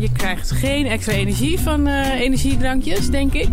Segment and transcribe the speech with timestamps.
[0.00, 3.48] Je krijgt geen extra energie van eh, energiedrankjes, denk ik.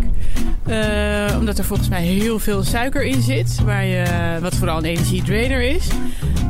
[0.66, 4.04] Eh, omdat er volgens mij heel veel suiker in zit, waar je,
[4.40, 5.88] wat vooral een energiedrainer is.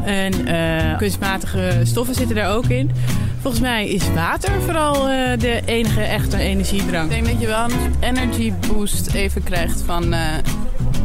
[0.04, 2.90] En eh, kunstmatige stoffen zitten daar ook in.
[3.40, 7.12] Volgens mij is water vooral eh, de enige echte energiedrank.
[7.12, 10.20] Ik denk dat je wel een energy boost even krijgt van eh,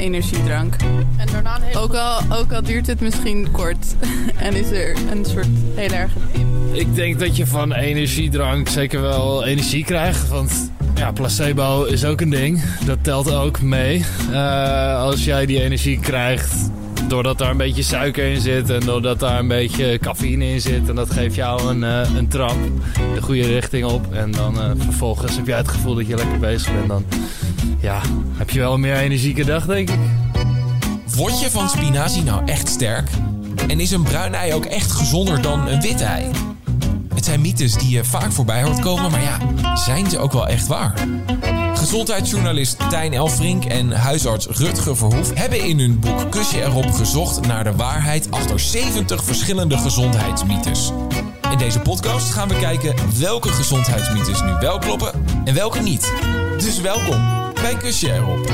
[0.03, 0.75] energiedrank.
[1.17, 3.95] En daarna een hele Ook al, ook al duurt het misschien kort
[4.45, 6.45] en is er een soort heel erge tip.
[6.71, 10.29] Ik denk dat je van energiedrank zeker wel energie krijgt.
[10.29, 12.63] Want ja, placebo is ook een ding.
[12.85, 14.05] Dat telt ook mee.
[14.31, 16.71] Eh, als jij die energie krijgt
[17.07, 18.69] doordat daar een beetje suiker in zit...
[18.69, 20.89] en doordat daar een beetje cafeïne in zit...
[20.89, 22.57] en dat geeft jou een, eh, een trap
[23.15, 24.13] de goede richting op.
[24.13, 26.87] En dan eh, vervolgens heb jij het gevoel dat je lekker bezig bent.
[26.87, 27.05] Dan
[27.83, 28.01] ja,
[28.33, 29.99] heb je wel een meer energieke dag, denk ik.
[31.15, 33.09] Word je van spinazie nou echt sterk?
[33.67, 36.25] En is een bruin ei ook echt gezonder dan een wit ei?
[37.15, 39.37] Het zijn mythes die je vaak voorbij hoort komen, maar ja,
[39.75, 40.93] zijn ze ook wel echt waar?
[41.73, 47.63] Gezondheidsjournalist Tijn Elfrink en huisarts Rutger Verhoef hebben in hun boek Kusje erop gezocht naar
[47.63, 50.91] de waarheid achter 70 verschillende gezondheidsmythes.
[51.51, 55.11] In deze podcast gaan we kijken welke gezondheidsmythes nu wel kloppen
[55.45, 56.13] en welke niet.
[56.57, 58.51] Dus welkom bij Kusje erop.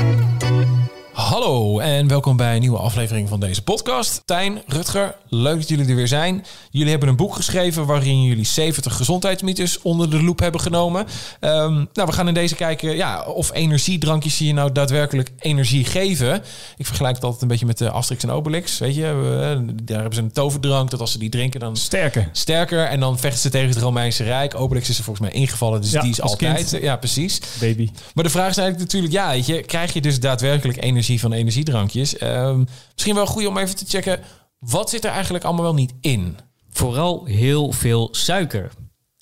[1.30, 4.22] Hallo en welkom bij een nieuwe aflevering van deze podcast.
[4.24, 6.44] Tijn, Rutger, leuk dat jullie er weer zijn.
[6.70, 11.06] Jullie hebben een boek geschreven waarin jullie 70 gezondheidsmythes onder de loep hebben genomen.
[11.40, 16.42] Ehm, nou, we gaan in deze kijken ja, of energiedrankjes je nou daadwerkelijk energie geven.
[16.76, 18.78] Ik vergelijk het altijd een beetje met de Asterix en Obelix.
[18.78, 22.28] Weet je, We- daar hebben ze een toverdrank dat als ze die drinken dan Sterker.
[22.32, 22.84] sterker.
[22.84, 24.54] En dan vechten ze tegen het Romeinse Rijk.
[24.54, 26.56] Obelix is er volgens mij ingevallen, dus Ja, die is als kind.
[26.58, 26.82] altijd.
[26.82, 27.40] Ja, precies.
[27.60, 27.90] Baby.
[28.14, 31.32] Maar de vraag is eigenlijk natuurlijk, ja, weet je, krijg je dus daadwerkelijk energie van
[31.32, 32.16] energiedrankjes?
[32.16, 34.20] Ehm, misschien wel goed om even te checken,
[34.58, 36.36] wat zit er eigenlijk allemaal wel niet in?
[36.70, 38.70] Vooral heel veel suiker.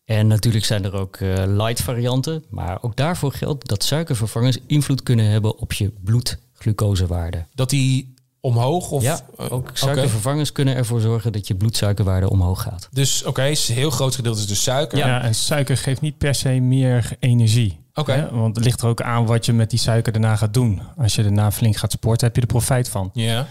[0.04, 2.44] En natuurlijk zijn er ook eh, light varianten.
[2.50, 7.46] Maar ook daarvoor geldt dat suikervervangers invloed kunnen hebben op je bloedglucosewaarde.
[7.54, 8.90] Dat die omhoog?
[8.90, 12.88] Of, ja, eh, ook suikervervangers kunnen ervoor zorgen dat je bloedsuikerwaarde omhoog gaat.
[12.92, 14.98] Dus oké, is een heel groot gedeelte is dus suiker.
[14.98, 15.22] Ja.
[15.22, 17.80] en suiker geeft niet per se meer energie.
[17.98, 18.28] Oké.
[18.32, 20.80] Want het ligt er ook aan wat je met die suiker daarna gaat doen.
[20.96, 23.10] Als je daarna flink gaat sporten, heb je er profijt van.
[23.12, 23.46] Ja.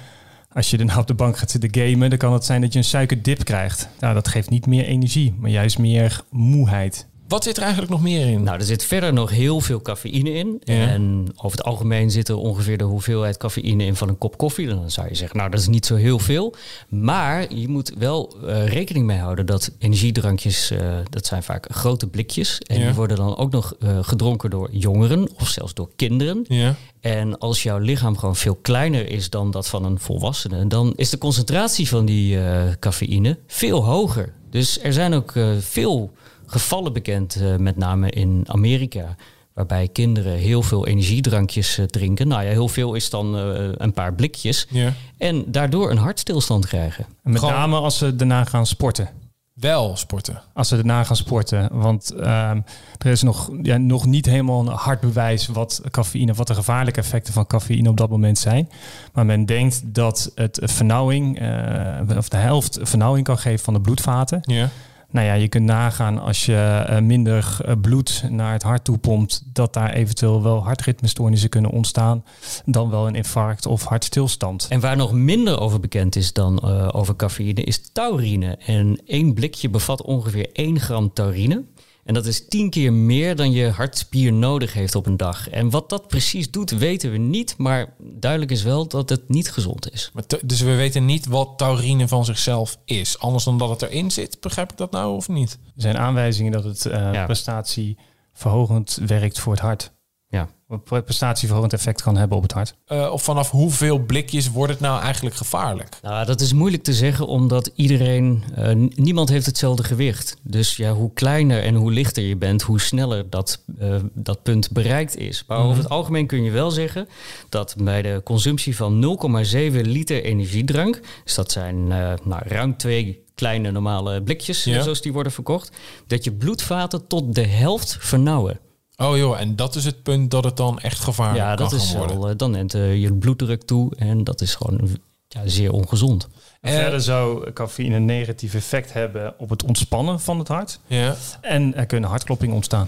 [0.53, 2.80] Als je daarna op de bank gaat zitten gamen, dan kan het zijn dat je
[2.80, 3.90] een suikerdip krijgt.
[4.00, 7.08] Nou, dat geeft niet meer energie, maar juist meer moeheid.
[7.28, 8.44] Wat zit er eigenlijk nog meer in?
[8.44, 10.62] Nou, er zit verder nog heel veel cafeïne in.
[10.64, 10.88] Ja.
[10.88, 14.68] En over het algemeen zit er ongeveer de hoeveelheid cafeïne in van een kop koffie.
[14.68, 16.56] Dan zou je zeggen, nou, dat is niet zo heel veel.
[16.90, 20.80] Maar je moet wel eh, rekening mee houden dat energiedrankjes, eh,
[21.10, 22.60] dat zijn vaak grote blikjes.
[22.60, 22.86] En Ja.
[22.86, 26.46] die worden dan ook nog eh, gedronken door jongeren of zelfs door kinderen.
[26.48, 26.76] ja.
[27.02, 31.09] En als jouw lichaam gewoon veel kleiner is dan dat van een volwassene, dan is
[31.09, 32.38] de concentratie van die
[32.80, 34.34] cafeïne veel hoger.
[34.50, 36.12] Dus er zijn ook veel
[36.47, 39.16] gevallen bekend, eh, met name in Amerika,
[39.53, 42.28] waarbij kinderen heel veel energiedrankjes eh, drinken.
[42.28, 44.68] Nou ja, heel veel is dan eh, een paar blikjes.
[44.69, 44.94] ja.
[45.18, 47.06] En daardoor een hartstilstand krijgen.
[47.24, 49.09] En met Gewoon- name als ze daarna gaan sporten.
[49.53, 50.41] Wel sporten.
[50.53, 51.69] Als ze daarna gaan sporten.
[51.72, 52.62] Want ehm,
[52.97, 57.00] er is nog, ja, nog niet helemaal een hard bewijs wat cafeïne, wat de gevaarlijke
[57.00, 58.69] effecten van cafeïne op dat moment zijn.
[59.14, 63.81] Maar men denkt dat het vernauwing, eh, of de helft vernauwing kan geven van de
[63.81, 64.40] bloedvaten.
[64.41, 64.69] Ja.
[65.12, 68.97] Nou ja, je kunt nagaan als je eh, minder eh, bloed naar het hart toe
[68.97, 72.23] pompt, dat daar eventueel wel hartritmestoornissen kunnen ontstaan.
[72.66, 74.66] Dan wel een infarct of hartstilstand.
[74.69, 78.57] En waar nog minder over bekend is dan eh, over cafeïne, is taurine.
[78.66, 81.63] En één blikje bevat ongeveer 1 gram taurine.
[82.07, 85.50] En dat is tien keer meer dan je hartspier nodig heeft op een dag.
[85.50, 87.56] En wat dat precies doet, weten we niet.
[87.57, 90.11] Maar duidelijk is wel dat het niet gezond is.
[90.14, 93.20] Maar dus we weten niet wat taurine van zichzelf is.
[93.20, 94.41] Anders dan dat het erin zit.
[94.41, 95.59] Begrijp ik dat nou of niet?
[95.76, 97.26] Er zijn aanwijzingen dat het eh, Ja.
[97.26, 99.91] prestatieverhogend werkt voor het hart.
[100.29, 100.50] Ja.
[100.68, 102.76] Wat prestatieverhogend effect kan hebben op het hart.
[102.85, 105.90] Eh, of vanaf hoeveel blikjes wordt het nou eigenlijk gevaarlijk?
[106.02, 110.38] Nou, dat is moeilijk te zeggen, omdat iedereen, eh, niemand heeft hetzelfde gewicht.
[110.41, 114.72] Dus ja, hoe kleiner en hoe lichter je bent, hoe sneller dat, eh, dat punt
[114.72, 115.44] bereikt is.
[115.47, 117.08] Maar over het algemeen kun je wel zeggen
[117.50, 123.23] dat bij de consumptie van 0,7 liter energiedrank, dus dat zijn eh, nou, ruim twee
[123.35, 124.82] kleine normale blikjes, Ja.
[124.82, 125.72] zoals die worden verkocht,
[126.08, 128.59] dat je bloedvaten tot de helft vernauwen.
[128.97, 131.79] Oh joh, en dat is het punt dat het dan echt gevaarlijk ja, kan dat
[131.79, 132.20] is worden.
[132.20, 134.90] wel, eh, dan neemt eh, je bloeddruk toe en dat is gewoon
[135.28, 136.28] ja, zeer ongezond.
[136.61, 140.79] En Eh, verder zou cafeïne een negatief effect hebben op het ontspannen van het hart.
[140.88, 141.16] Ja.
[141.41, 142.88] En er kunnen hartkloppingen ontstaan.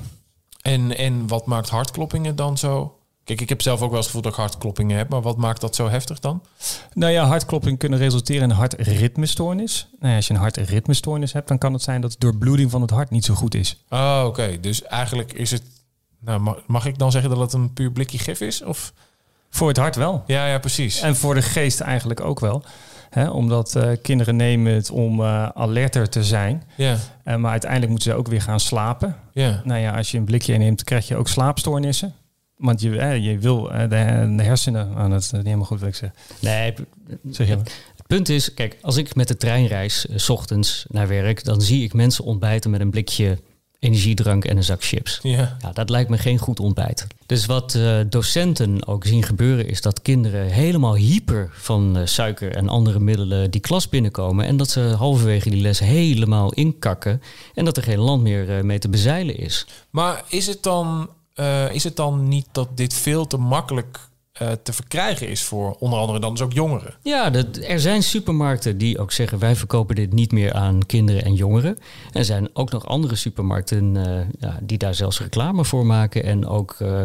[0.62, 2.94] En, en wat maakt hartkloppingen dan zo?
[3.24, 5.38] Kijk, ik heb zelf ook wel eens het gevoel dat ik hartkloppingen heb, maar wat
[5.38, 6.42] maakt dat zo heftig dan?
[6.94, 9.88] Nou ja, hartkloppingen kunnen resulteren in een hartritmestoornis.
[10.00, 12.82] Nou ja, als je een hartritmestoornis hebt, dan kan het zijn dat de doorbloeding van
[12.82, 13.84] het hart niet zo goed is.
[13.90, 14.60] Oh, oké.
[14.60, 15.62] Dus eigenlijk is het.
[16.20, 18.62] Nou, ma- mag ik dan zeggen dat het een puur blikje gif is?
[18.64, 18.94] Of?
[19.50, 20.24] Voor het hart wel.
[20.28, 21.02] Ja, ja, precies.
[21.02, 22.64] En voor de geest eigenlijk ook wel.
[23.10, 26.64] Hè, omdat eh, kinderen nemen het om eh, alerter te zijn.
[26.76, 29.16] Ja, Eh, maar uiteindelijk moeten ze ook weer gaan slapen.
[29.34, 29.62] ja.
[29.64, 32.14] Nou ja, als je een blikje inneemt, krijg je ook slaapstoornissen.
[32.58, 33.88] Want je, eh, je wil de,
[34.38, 36.12] de hersenen aan het niet helemaal goed wat ik zeg.
[36.42, 36.74] Nee,
[37.32, 37.54] Zeg je.
[37.56, 41.62] Het punt is, kijk, als ik met de trein reis, 's ochtends naar werk, dan
[41.62, 43.40] zie ik mensen ontbijten met een blikje
[43.80, 45.20] energiedrank en een zak chips.
[45.22, 45.58] ja.
[45.62, 47.08] Ja, dat lijkt me geen goed ontbijt.
[47.26, 52.56] Dus wat eh, docenten ook zien gebeuren, is dat kinderen helemaal hyper van eh, suiker
[52.56, 54.46] en andere middelen die klas binnenkomen.
[54.46, 57.22] En dat ze halverwege die les helemaal inkakken.
[57.54, 59.66] En dat er geen land meer eh, mee te bezeilen is.
[59.90, 61.10] Maar is het, dan,
[61.72, 64.09] is het dan niet dat dit veel te makkelijk
[64.40, 66.94] eh, te verkrijgen is voor onder andere dan dus ook jongeren?
[67.04, 71.24] Ja, dat- er zijn supermarkten die ook zeggen: wij verkopen dit niet meer aan kinderen
[71.24, 71.78] en jongeren.
[72.12, 76.24] Er zijn ook nog andere supermarkten eh, ja, die daar zelfs reclame voor maken.
[76.24, 77.02] En ook, eh,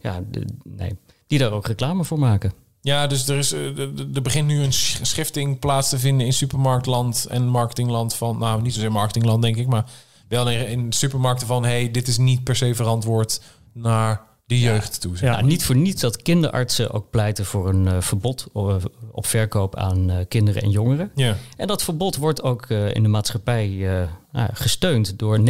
[0.00, 0.96] ja, de- nee,
[1.26, 2.52] die daar ook reclame voor maken.
[2.80, 7.26] Ja, dus er, is, er begint nu een sch- schifting plaats te vinden in supermarktland
[7.30, 9.84] en marketingland van, nou niet zozeer marketingland denk ik, maar
[10.28, 13.40] wel in, in supermarkten van, hey, dit is niet per se verantwoord
[13.72, 15.16] naar de jeugd toe.
[15.16, 15.38] zeg Ja.
[15.38, 19.76] Ja, niet voor niets dat kinderartsen ook pleiten voor een eh, verbod op, op verkoop
[19.76, 21.10] aan eh, kinderen en jongeren.
[21.14, 21.36] Ja.
[21.56, 25.42] En dat verbod wordt ook eh, in de maatschappij eh, nou, gesteund door 79%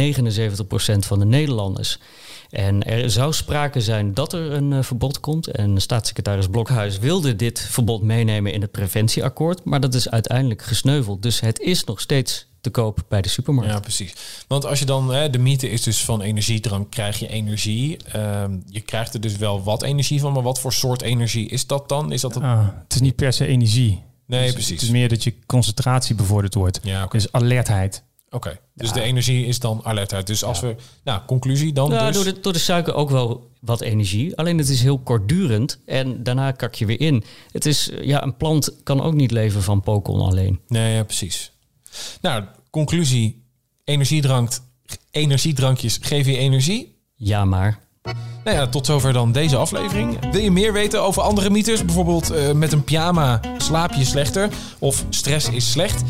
[0.99, 1.99] van de Nederlanders.
[2.49, 5.47] En er zou sprake zijn dat er een eh, verbod komt.
[5.47, 9.63] En staatssecretaris Blokhuis wilde dit verbod meenemen in het preventieakkoord.
[9.63, 11.21] Maar dat is uiteindelijk gesneuveld.
[11.21, 13.71] Dus het is nog steeds te koop bij de supermarkt.
[13.71, 14.13] Ja, precies.
[14.47, 17.97] Want als je dan, hè, de mythe is dus van energiedrank krijg je energie.
[18.11, 21.67] Ehm, je krijgt er dus wel wat energie van, maar wat voor soort energie is
[21.67, 22.11] dat dan?
[22.11, 22.43] Is dat het...
[22.43, 24.03] Ah, het is niet per se energie.
[24.25, 24.71] Nee, Dus precies.
[24.71, 26.79] Het is meer dat je concentratie bevorderd wordt.
[26.83, 27.17] Ja, oké.
[27.17, 28.03] Dus alertheid.
[28.29, 28.59] Oké.
[28.73, 30.27] Dus de energie is dan alertheid.
[30.27, 32.15] Dus als we, nou, conclusie dan Nou, dus.
[32.15, 34.37] door, de, door de suiker ook wel wat energie.
[34.37, 37.23] Alleen het is heel kortdurend en daarna kak je weer in.
[37.51, 40.59] Het is, ja, een plant kan ook niet leven van pokon alleen.
[40.67, 41.51] Nee, ja, precies.
[42.21, 43.45] Nou, conclusie.
[43.83, 44.51] Energiedrank,
[45.11, 46.95] energiedrankjes geven je energie.
[47.15, 47.85] Ja, maar.
[48.43, 50.31] Nou ja, tot zover dan deze aflevering.
[50.31, 51.85] Wil je meer weten over andere mythes?
[51.85, 54.49] Bijvoorbeeld eh, met een pyjama slaap je slechter
[54.79, 56.03] of stress is slecht?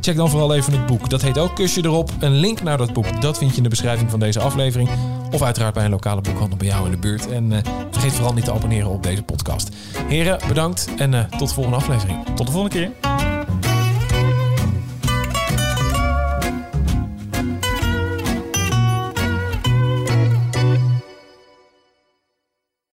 [0.00, 1.10] Check dan vooral even het boek.
[1.10, 2.10] Dat heet ook Kusje erop.
[2.20, 4.88] Een link naar dat boek, dat vind je in de beschrijving van deze aflevering.
[5.30, 7.28] Of uiteraard bij een lokale boekhandel bij jou in de buurt.
[7.28, 7.58] En eh,
[7.90, 9.68] vergeet vooral niet te abonneren op deze podcast.
[10.08, 12.24] Heren, bedankt en eh, tot de volgende aflevering.
[12.34, 13.09] Tot de volgende keer.